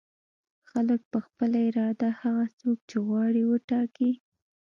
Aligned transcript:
خلک 0.69 1.01
په 1.11 1.19
خپله 1.25 1.57
اراده 1.67 2.09
هغه 2.21 2.45
څوک 2.59 2.77
چې 2.89 2.97
غواړي 3.07 3.41
وټاکي. 3.45 4.11